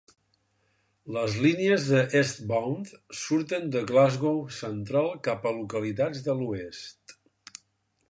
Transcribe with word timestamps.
Les 1.17 1.35
línies 1.43 1.85
d'Eastbound 1.89 2.91
surten 3.25 3.69
de 3.77 3.85
Glasgow 3.93 4.43
Central 4.63 5.13
cap 5.29 5.49
a 5.53 5.57
localitats 5.63 6.29
de 6.31 6.41
l'oest. 6.45 7.19